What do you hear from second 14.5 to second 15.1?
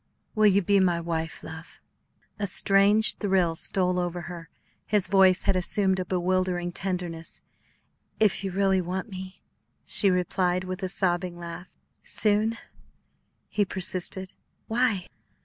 "Why?"